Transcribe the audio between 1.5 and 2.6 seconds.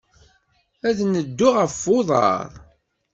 ɣef uḍar.